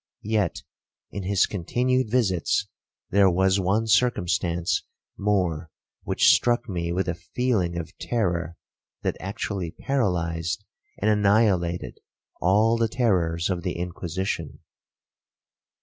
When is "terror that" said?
7.99-9.15